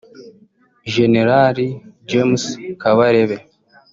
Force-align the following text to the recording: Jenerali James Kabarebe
Jenerali 0.93 1.67
James 2.09 2.41
Kabarebe 2.81 3.37